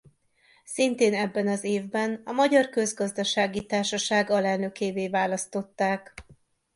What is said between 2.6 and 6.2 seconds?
Közgazdasági Társaság alelnökévé választották.